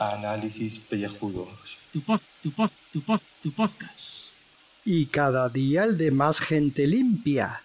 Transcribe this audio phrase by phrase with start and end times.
[0.00, 1.48] Análisis pellejudos.
[1.92, 4.34] Tu pod, tu pod, tu pod, tu podcast.
[4.84, 7.62] Y cada día el de más gente limpia.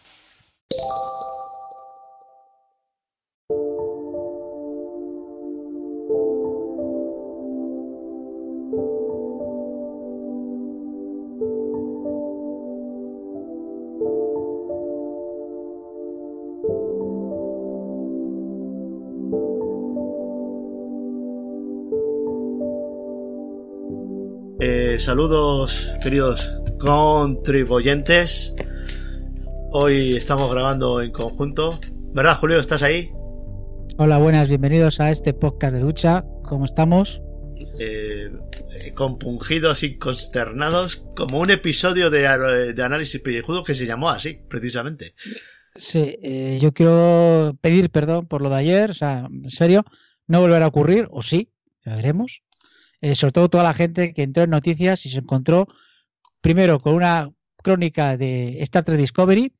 [24.91, 28.53] Eh, saludos, queridos contribuyentes.
[29.71, 31.79] Hoy estamos grabando en conjunto.
[32.13, 32.59] ¿Verdad, Julio?
[32.59, 33.09] ¿Estás ahí?
[33.97, 36.25] Hola, buenas, bienvenidos a este podcast de ducha.
[36.43, 37.21] ¿Cómo estamos?
[37.79, 38.33] Eh,
[38.81, 44.41] eh, compungidos y consternados, como un episodio de, de análisis pellejudo que se llamó así,
[44.49, 45.13] precisamente.
[45.77, 49.85] Sí, eh, yo quiero pedir perdón por lo de ayer, o sea, en serio,
[50.27, 51.49] no volverá a ocurrir, o sí,
[51.85, 52.41] ya veremos.
[53.01, 55.67] Eh, sobre todo toda la gente que entró en noticias y se encontró
[56.39, 57.31] primero con una
[57.63, 59.53] crónica de Star Trek Discovery.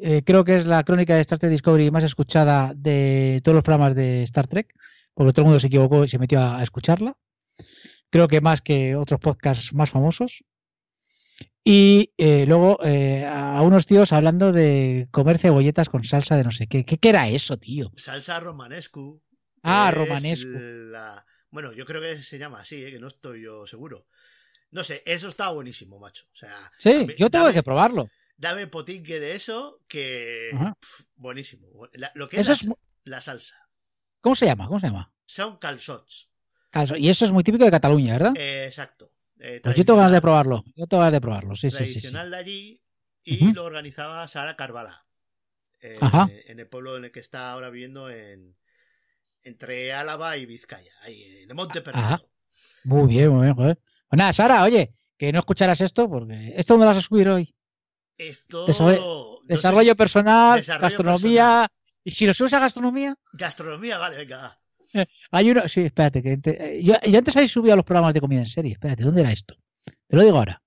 [0.00, 3.64] Eh, creo que es la crónica de Star Trek Discovery más escuchada de todos los
[3.64, 4.74] programas de Star Trek,
[5.14, 7.16] porque todo el mundo se equivocó y se metió a, a escucharla.
[8.10, 10.44] Creo que más que otros podcasts más famosos.
[11.66, 16.50] Y eh, luego eh, a unos tíos hablando de comer cebolletas con salsa de no
[16.50, 16.84] sé qué.
[16.84, 17.90] ¿Qué, qué era eso, tío?
[17.96, 19.22] Salsa romanescu.
[19.62, 20.58] Ah, romanescu.
[20.92, 21.24] la-
[21.54, 22.90] Bueno, yo creo que se llama así, ¿eh?
[22.90, 24.08] que no estoy yo seguro.
[24.72, 26.24] No sé, eso está buenísimo, macho.
[26.32, 28.10] O sea, Sí, dame- yo tengo dame- que probarlo.
[28.36, 30.50] Dame potinque de eso, que.
[30.52, 31.68] Pf, buenísimo.
[31.92, 32.74] La- lo que es, la, es mu-
[33.04, 33.56] la salsa.
[34.20, 34.66] ¿Cómo se llama?
[34.66, 35.12] ¿Cómo se llama?
[35.24, 36.28] Son calzots.
[36.70, 36.96] Calzo.
[36.96, 38.32] Y eso es muy típico de Cataluña, ¿verdad?
[38.36, 39.12] Eh, exacto.
[39.38, 40.64] Eh, pues yo tengo ganas de tradicional- probarlo.
[40.74, 41.84] Yo tengo ganas de probarlo, sí, sí, sí.
[41.84, 41.90] sí.
[41.92, 42.82] tradicional de allí
[43.22, 45.06] y lo organizaba Sara Carvala
[45.80, 46.28] eh, Ajá.
[46.46, 48.56] en el pueblo en el que está ahora viviendo en
[49.44, 51.80] entre Álava y Vizcaya ahí en el Monte.
[51.82, 52.28] Perdido
[52.84, 53.78] Muy bien, muy bien, joder.
[54.08, 57.28] Pues nada, Sara, oye, que no escucharás esto, porque ¿esto dónde lo vas a subir
[57.28, 57.54] hoy?
[58.16, 61.68] esto Desarrollo- no personal, desarrollo gastronomía.
[62.04, 64.54] Y si lo subes a gastronomía, gastronomía vale venga
[65.30, 65.66] hay uno.
[65.68, 68.40] Sí, espérate, que te- eh, yo, yo antes habéis subido a los programas de comida
[68.40, 68.72] en serie.
[68.72, 69.56] Espérate, ¿dónde era esto?
[70.06, 70.62] Te lo digo ahora.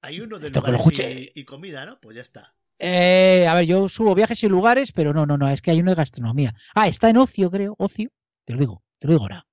[0.00, 0.98] hay uno de Esto lo lugares
[1.34, 4.90] y, y comida no pues ya está Eh, a ver, yo subo viajes y lugares,
[4.90, 6.52] pero no, no, no, es que hay uno de gastronomía.
[6.74, 7.76] Ah, está en ocio, creo.
[7.78, 8.10] Ocio.
[8.44, 9.46] Te lo digo, te lo digo ahora.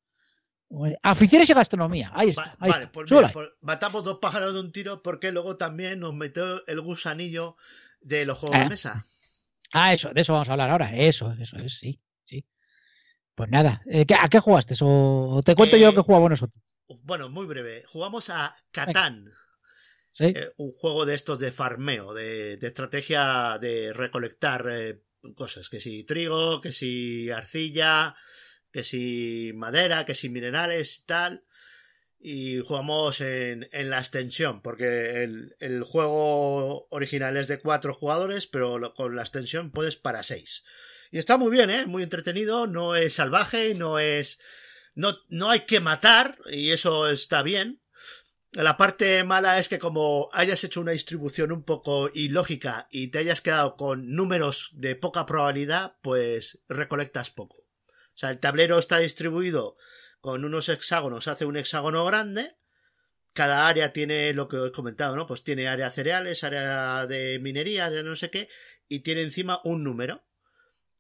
[1.03, 2.11] Aficiones y gastronomía.
[2.13, 2.55] Ahí está.
[2.59, 2.91] Ahí vale está.
[2.91, 6.81] pues mira, pues matamos dos pájaros de un tiro porque luego también nos metió el
[6.81, 7.55] gusanillo
[8.01, 8.63] de los juegos Ah.
[8.63, 9.05] de mesa
[9.73, 10.95] Ah, eso, de eso vamos a hablar ahora.
[10.95, 12.43] Eso, eso es, sí, sí.
[13.35, 14.75] Pues nada, eh, ¿qué- ¿a qué jugaste?
[14.81, 16.63] ¿O te cuento yo Eh, lo que jugamos nosotros?
[17.03, 19.31] bueno muy breve jugamos a Catán
[20.19, 25.01] Eh, un juego de estos de farmeo, de, estrategia de recolectar eh,
[25.35, 28.15] cosas, que si trigo, que si arcilla,
[28.71, 31.43] que si madera, que si minerales y tal.
[32.21, 39.15] Y jugamos en, la extensión, porque el, juego original es de cuatro jugadores, pero con
[39.15, 40.65] la extensión puedes para seis.
[41.11, 41.85] Y está muy bien, ¿eh?
[41.85, 44.39] Muy entretenido, no es salvaje, no es...
[44.95, 47.81] No, no hay que matar, y eso está bien.
[48.53, 53.19] La parte mala es que como hayas hecho una distribución un poco ilógica y te
[53.19, 57.57] hayas quedado con números de poca probabilidad, pues recolectas poco.
[57.57, 59.77] O sea, el tablero está distribuido
[60.19, 62.57] con unos hexágonos, hace un hexágono grande.
[63.33, 65.27] Cada área tiene lo que os he comentado, ¿no?
[65.27, 68.49] Pues tiene área cereales, área de minería, área no sé qué,
[68.87, 70.25] y tiene encima un número.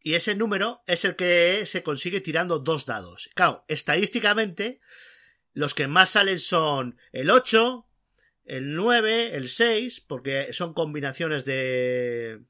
[0.01, 3.29] Y ese número es el que se consigue tirando dos dados.
[3.35, 4.79] Claro, estadísticamente,
[5.53, 7.87] los que más salen son el 8,
[8.45, 12.43] el 9, el 6, porque son combinaciones de.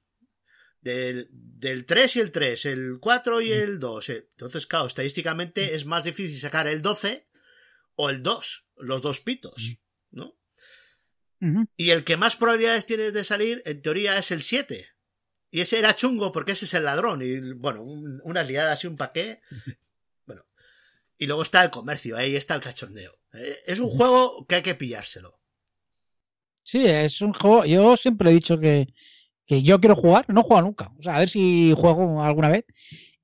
[0.81, 4.09] Del, del 3 y el 3, el 4 y el 2.
[4.09, 4.27] eh.
[4.31, 7.27] Entonces, claro, estadísticamente es más difícil sacar el 12
[7.95, 9.75] o el 2, los dos pitos,
[10.11, 10.37] ¿no?
[11.41, 11.66] Ujú.
[11.75, 14.87] Y el que más probabilidades tiene de salir, en teoría, es el 7.
[15.51, 17.22] Y ese era chungo porque ese es el ladrón.
[17.23, 19.41] Y bueno, un- unas liadas y un paqué.
[21.19, 23.19] Y luego está el comercio, ahí está el cachondeo.
[23.33, 25.39] Eh, Es un juego que hay que pillárselo.
[26.63, 27.66] Sí, es un juego.
[27.66, 28.87] Yo siempre he dicho que,
[29.45, 30.91] que yo quiero jugar, no jugado nunca.
[30.97, 32.66] O sea, a ver si juego alguna vez.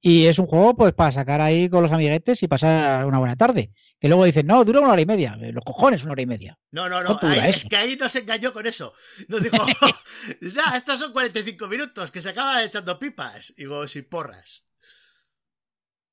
[0.02, 3.36] Y es un juego, pues, para sacar ahí con los amiguetes y pasar una buena
[3.36, 3.72] tarde.
[4.00, 5.38] Que luego dicen, no, dura una hora y media.
[5.42, 6.60] Eh, Los cojones, una hora y media.
[6.72, 7.08] No, no, no.
[7.08, 8.94] ¿Cuánto dura ahí- es que ahí nos engañó con eso.
[9.30, 9.58] Nos dijo,
[10.42, 13.52] ya, estos son 45 minutos, que se acaba echando pipas.
[13.58, 14.66] Y digo, sin porras.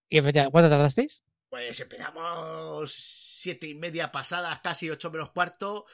[0.08, 1.22] ¿Y efectivamente, cuánto tardasteis?
[1.52, 5.84] Pues empezamos siete y media pasadas, casi ocho menos cuarto,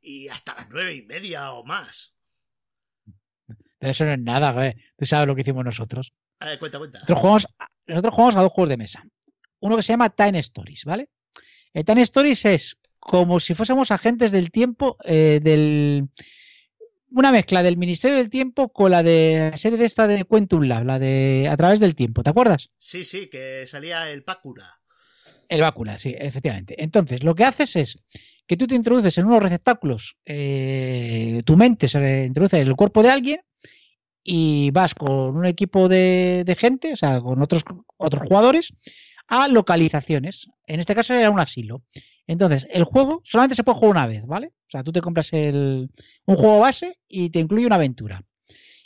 [0.00, 2.14] y hasta las nueve y media o más.
[3.80, 4.76] Pero eso no es nada, güey.
[4.96, 6.12] Tú sabes lo que hicimos nosotros.
[6.38, 7.00] A ver, cuenta, cuenta.
[7.00, 7.46] Nosotros jugamos,
[7.88, 9.04] nosotros jugamos a dos juegos de mesa.
[9.58, 11.08] Uno que se llama Time Stories, ¿vale?
[11.72, 16.10] El Time Stories es como si fuésemos agentes del tiempo eh, del
[17.10, 20.62] una mezcla del Ministerio del Tiempo con la de la serie de esta de Quantum
[20.62, 22.70] Lab, la de A través del tiempo, ¿te acuerdas?
[22.78, 24.78] Sí, sí, que salía el Pácula.
[25.48, 26.82] El Bácula, sí, efectivamente.
[26.82, 27.98] Entonces, lo que haces es
[28.46, 33.02] que tú te introduces en unos receptáculos, eh, tu mente se introduce en el cuerpo
[33.02, 33.40] de alguien
[34.22, 37.64] y vas con un equipo de, de gente, o sea, con otros,
[37.96, 38.72] otros jugadores,
[39.26, 40.48] a localizaciones.
[40.66, 41.82] En este caso era un asilo.
[42.26, 44.48] Entonces, el juego solamente se puede jugar una vez, ¿vale?
[44.48, 45.90] O sea, tú te compras el,
[46.26, 48.22] un juego base y te incluye una aventura.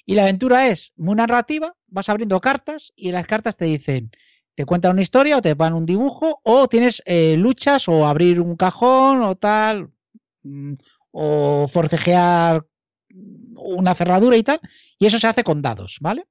[0.07, 4.11] Y la aventura es muy narrativa, vas abriendo cartas y las cartas te dicen,
[4.55, 8.41] te cuentan una historia o te van un dibujo o tienes eh, luchas o abrir
[8.41, 9.91] un cajón o tal,
[10.43, 10.75] mm,
[11.13, 12.67] o forcejear
[13.55, 14.61] una cerradura y tal,
[14.99, 16.27] y eso se hace con dados, ¿vale?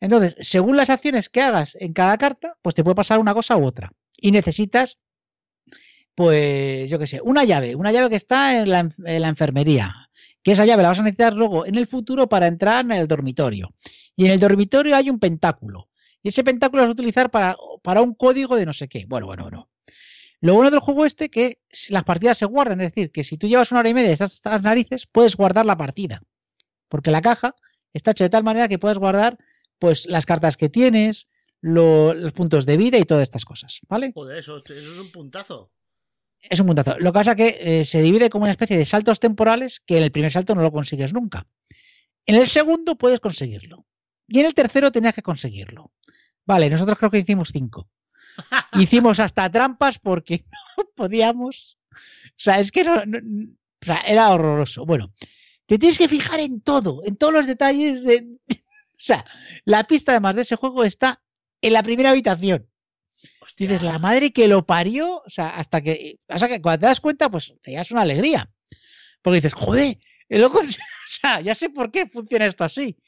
[0.00, 3.56] Entonces, según las acciones que hagas en cada carta, pues te puede pasar una cosa
[3.56, 3.92] u otra.
[4.16, 4.98] Y necesitas
[6.18, 10.10] pues yo qué sé, una llave, una llave que está en la, en la, enfermería,
[10.42, 13.06] que esa llave la vas a necesitar luego en el futuro para entrar en el
[13.06, 13.72] dormitorio.
[14.16, 15.87] Y en el dormitorio hay un pentáculo.
[16.22, 19.04] Y ese pentáculo lo vas a utilizar para, para un código de no sé qué.
[19.06, 19.70] Bueno, bueno, bueno.
[20.40, 23.48] Lo bueno del juego este que las partidas se guardan, es decir, que si tú
[23.48, 26.22] llevas una hora y media de estas narices, puedes guardar la partida.
[26.88, 27.56] Porque la caja
[27.92, 29.38] está hecha de tal manera que puedes guardar
[29.78, 31.28] pues las cartas que tienes,
[31.60, 34.12] lo, los puntos de vida y todas estas cosas, ¿vale?
[34.14, 35.72] Joder, eso, eso es un puntazo
[36.42, 36.98] es un puntazo.
[36.98, 39.96] Lo que pasa es que eh, se divide como una especie de saltos temporales que
[39.98, 41.46] en el primer salto no lo consigues nunca.
[42.26, 43.86] En el segundo puedes conseguirlo.
[44.26, 45.92] Y en el tercero tenías que conseguirlo.
[46.48, 47.90] Vale, nosotros creo que hicimos cinco.
[48.72, 50.46] Hicimos hasta trampas porque
[50.78, 51.76] no podíamos.
[51.92, 51.98] O
[52.36, 54.86] sea, es que no, no, o sea, era horroroso.
[54.86, 55.12] Bueno,
[55.66, 58.26] te tienes que fijar en todo, en todos los detalles de.
[59.00, 59.24] O sea,
[59.64, 61.22] la pista además de ese juego está
[61.62, 62.68] en la primera habitación.
[63.40, 63.68] Hostia.
[63.68, 66.86] Dices, la madre que lo parió, o sea, hasta que, o sea, que cuando te
[66.86, 68.50] das cuenta, pues te das una alegría.
[69.22, 69.98] Porque dices, joder,
[70.28, 70.64] el loco, o
[71.06, 72.98] sea, ya sé por qué funciona esto así.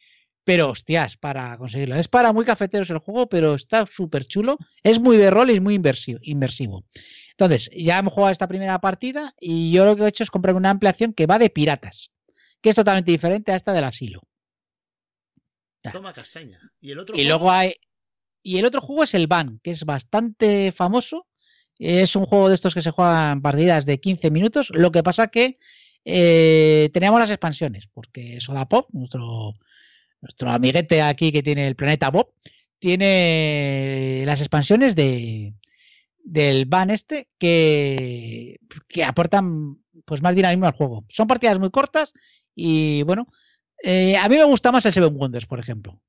[0.44, 1.96] Pero, hostias, para conseguirlo.
[1.96, 4.58] Es para muy cafeteros el juego, pero está súper chulo.
[4.82, 6.84] Es muy de rol y es muy inversivo, inmersivo.
[7.32, 10.58] Entonces, ya hemos jugado esta primera partida y yo lo que he hecho es comprarme
[10.58, 12.10] una ampliación que va de piratas,
[12.60, 14.22] que es totalmente diferente a esta del asilo.
[15.92, 16.60] Toma castaña.
[16.80, 17.74] Y, el otro y luego hay,
[18.42, 21.26] y el otro juego es el Van, que es bastante famoso.
[21.78, 24.70] Es un juego de estos que se juegan partidas de 15 minutos.
[24.70, 25.58] Lo que pasa que
[26.04, 29.54] eh, teníamos las expansiones, porque Soda Pop, nuestro,
[30.20, 32.32] nuestro amiguete aquí que tiene el planeta Bob,
[32.78, 35.54] tiene las expansiones de
[36.22, 41.04] del Van este que, que aportan pues más dinamismo al juego.
[41.08, 42.12] Son partidas muy cortas
[42.54, 43.26] y bueno,
[43.82, 46.00] eh, a mí me gusta más el Seven Wonders, por ejemplo,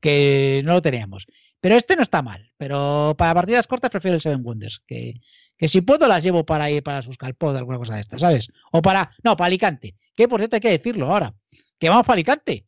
[0.00, 1.26] que no lo teníamos.
[1.60, 2.52] Pero este no está mal.
[2.56, 4.82] Pero para partidas cortas prefiero el Seven Wonders.
[4.86, 5.14] Que,
[5.56, 8.48] que si puedo las llevo para ir para sus calpos, alguna cosa de estas, ¿sabes?
[8.72, 9.14] O para.
[9.22, 9.96] No, para Alicante.
[10.14, 11.34] Que por cierto hay que decirlo ahora.
[11.78, 12.66] Que vamos para Alicante.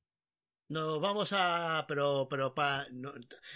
[0.72, 1.84] No, vamos a.
[1.86, 2.86] Pero, pero para.
[2.90, 3.12] No,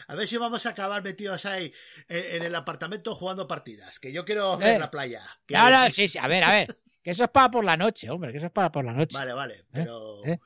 [0.08, 1.72] a ver si vamos a acabar metidos ahí
[2.08, 3.98] en, en, el apartamento jugando partidas.
[3.98, 4.78] Que yo quiero ver Eh.
[4.78, 5.22] la playa.
[5.46, 5.54] Que...
[5.54, 6.18] No, no, sí, sí.
[6.18, 6.78] A ver, a ver.
[7.02, 8.32] Que eso es para por la noche, hombre.
[8.32, 9.16] Que eso es para por la noche.
[9.16, 9.64] Vale, vale.
[9.72, 10.24] Pero.
[10.26, 10.38] ¿Eh?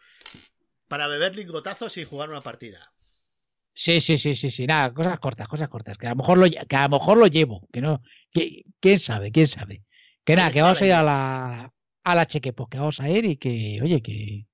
[0.87, 2.93] Para beber lingotazos y jugar una partida.
[3.75, 4.67] Sí, sí, sí, sí, sí.
[4.67, 5.99] Nada, cosas cortas, cosas cortas.
[5.99, 7.67] Que a lo mejor lo, que a lo, mejor lo llevo.
[7.73, 8.01] Que no.
[8.31, 9.33] Que, ¿Quién sabe?
[9.33, 9.83] ¿Quién sabe?
[10.25, 11.73] Que nada, que vamos a ir a la,
[12.05, 14.47] a la Chequepo, que vamos a ir y que, oye, que,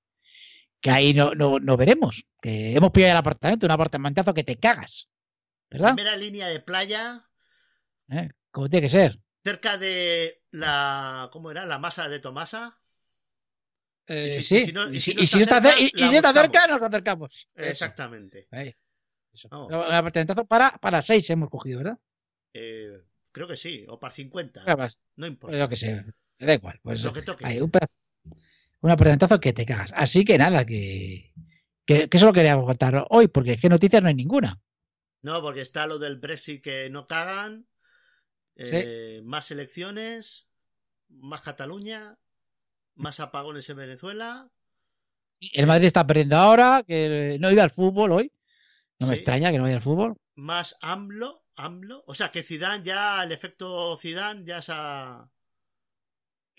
[0.81, 2.25] que ahí no, no, no veremos.
[2.41, 5.09] Que hemos pillado el apartamento, un apartamentazo que te cagas.
[5.69, 5.95] ¿Verdad?
[5.95, 7.27] Primera línea de playa.
[8.09, 8.29] ¿Eh?
[8.51, 9.19] Como tiene que ser.
[9.43, 11.29] Cerca de la.
[11.31, 11.65] ¿Cómo era?
[11.65, 12.77] La masa de Tomasa.
[14.07, 14.55] Eh, Y si- sí.
[14.55, 16.67] y si no- y si, si no y si no está está, cerca, y- está
[16.67, 17.47] nos acercamos.
[17.55, 18.47] Exactamente.
[18.51, 18.73] Ahí.
[19.33, 19.49] Eso.
[19.69, 21.99] El apartamentazo para, para seis hemos cogido, ¿verdad?
[22.53, 23.85] Eh, creo que sí.
[23.89, 24.61] O para 50.
[24.65, 25.51] Además, No importa.
[25.51, 26.05] pues yo que sé.
[26.39, 26.79] Me da igual.
[26.81, 27.45] Pues Lo que toque.
[27.45, 27.91] hay un, pedazo-
[28.81, 29.91] un apartamentazo que te cagas.
[29.95, 31.33] Así que nada, que,
[31.85, 34.59] que, que eso lo queríamos contar hoy, porque es que noticias no hay ninguna.
[35.21, 37.67] No, porque está lo del Brexit que no cagan.
[38.55, 40.47] eh, Más elecciones.
[41.09, 42.17] Más Cataluña.
[42.95, 44.49] Más apagones en Venezuela.
[45.39, 48.31] El Madrid está perdiendo ahora, que no ido al fútbol hoy.
[48.99, 50.15] No me extraña que no vaya al fútbol.
[50.35, 51.43] Más AMLO.
[51.55, 52.03] AMLO.
[52.07, 55.29] O sea que Zidane ya, el efecto Zidane ya se ha...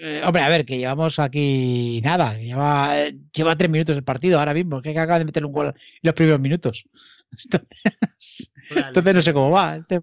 [0.00, 4.38] Eh, hombre, a ver, que llevamos aquí nada, lleva, eh, lleva tres minutos el partido
[4.38, 6.84] ahora mismo, que acaba de meter un gol en los primeros minutos.
[8.70, 9.76] Entonces, no sé cómo va.
[9.76, 10.00] Este-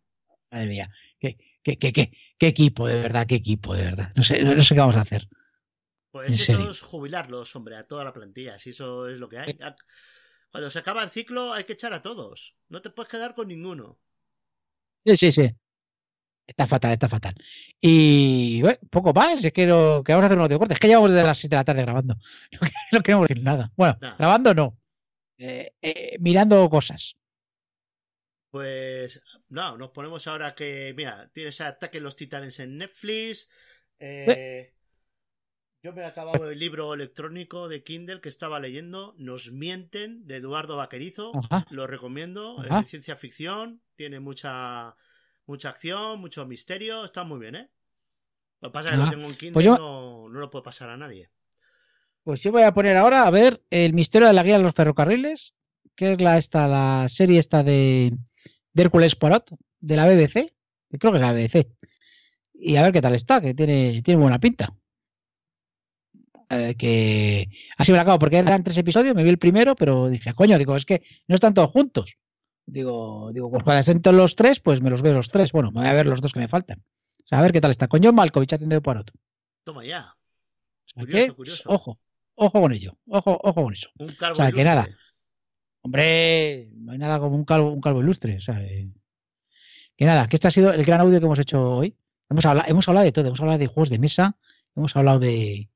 [0.51, 1.93] Madre mía, qué, qué, qué,
[2.37, 4.11] qué, equipo, de verdad, qué equipo, de verdad.
[4.15, 5.27] No sé, no, no sé qué vamos a hacer.
[6.11, 6.69] Pues eso serio.
[6.69, 9.57] es jubilarlos, hombre, a toda la plantilla, si eso es lo que hay.
[10.51, 12.55] Cuando se acaba el ciclo hay que echar a todos.
[12.69, 13.99] No te puedes quedar con ninguno.
[15.05, 15.55] Sí, sí, sí.
[16.47, 17.33] Está fatal, está fatal.
[17.81, 19.43] Y bueno, poco más.
[19.43, 20.75] Es que, lo, que vamos a hacer un audio corte.
[20.75, 22.15] Es que llevamos desde las 7 de la tarde grabando.
[22.51, 23.71] No, que- no queremos decir nada.
[23.75, 24.77] Bueno, grabando no.
[25.37, 27.15] Eh, eh, mirando cosas.
[28.51, 33.49] Pues no, nos ponemos ahora que, mira, tienes Ataque los Titanes en Netflix.
[33.99, 34.71] eh,
[35.83, 40.37] yo me he acabado el libro electrónico de Kindle que estaba leyendo, Nos mienten, de
[40.37, 41.31] Eduardo Vaquerizo.
[41.35, 41.67] Ajá.
[41.69, 44.95] Lo recomiendo, es de ciencia ficción, tiene mucha
[45.47, 47.69] mucha acción, mucho misterio, está muy bien, ¿eh?
[48.61, 49.11] Lo que pasa es que lo Ajá.
[49.11, 51.29] tengo en Kindle, Pues yo- no, no lo puede pasar a nadie.
[52.23, 54.73] Pues yo voy a poner ahora a ver el misterio de la guía de los
[54.73, 55.53] ferrocarriles,
[55.95, 58.17] que es la esta, la serie esta de,
[58.73, 60.51] de Hércules Poirot, de la BBC,
[60.89, 61.67] que creo que es la BBC.
[62.55, 64.73] Y a ver qué tal está, que tiene, tiene buena pinta.
[66.49, 70.09] Eh, que así me la acabo, porque eran tres episodios, me vi el primero, pero
[70.09, 72.15] dije, coño, digo, es que no están todos juntos.
[72.65, 75.51] Digo, digo, pues cuando estén todos los tres, pues me los veo los tres.
[75.51, 76.83] Bueno, me voy a ver los dos que me faltan.
[77.23, 77.87] O sea, a ver qué tal está.
[77.87, 79.11] Con John Malkovich haciendo de Poirot.
[79.63, 80.15] Toma ya,
[80.93, 81.69] Curioso, que, curioso.
[81.69, 81.99] Ojo,
[82.35, 82.97] ojo con ello.
[83.07, 83.89] Ojo, ojo con eso.
[83.97, 84.87] un calvo O sea, que nada.
[85.81, 88.37] Hombre, no hay nada como un calvo, un calvo ilustre.
[88.37, 88.89] O sea, eh,
[89.95, 91.97] que nada, que este ha sido el gran audio que hemos hecho hoy.
[92.29, 94.37] Hemos hablado, hemos hablado de todo, hemos hablado de juegos de mesa,
[94.75, 95.69] hemos hablado de,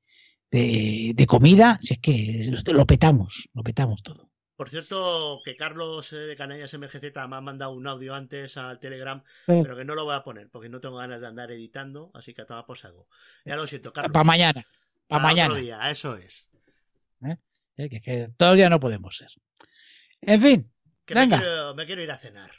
[0.50, 4.29] de, de comida, si es que lo petamos, lo petamos todo.
[4.60, 8.78] Por cierto, que Carlos eh, de Canallas MGZ me ha mandado un audio antes al
[8.78, 11.50] Telegram, Eh, pero que no lo voy a poner porque no tengo ganas de andar
[11.50, 13.08] editando, así que a tomar por saco.
[13.46, 14.12] Ya lo siento, Carlos.
[14.12, 14.66] Para mañana,
[15.08, 15.50] para Para mañana.
[15.54, 16.50] otro día, eso es.
[17.78, 19.30] eh, que, que todos los días no podemos ser.
[20.20, 20.70] En fin,
[21.06, 21.38] Que Venga.
[21.38, 22.50] Me, quiero, me quiero ir a cenar.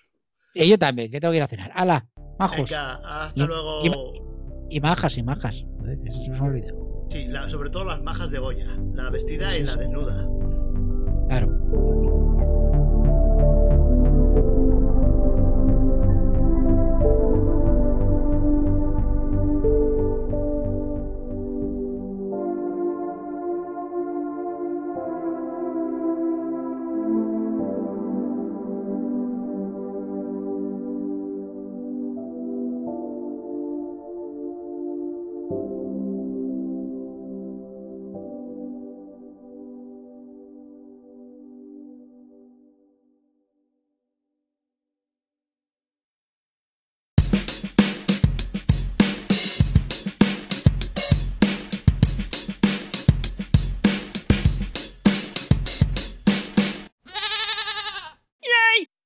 [0.55, 1.71] y yo también, que tengo que ir a cenar.
[1.75, 2.07] ¡Hala!
[2.39, 2.57] Majos.
[2.67, 4.67] Venga, hasta Y- luego.
[4.71, 5.57] Y majas, y majas.
[5.85, 6.73] Que eso se me olvida.
[7.11, 10.27] Sí, la- sobre todo las majas de Goya, la vestida y la desnuda.